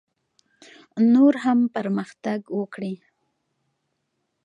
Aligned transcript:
نور 1.13 1.33
هم 1.43 1.59
پرمختګ 1.75 2.39
وکړي. 2.59 2.93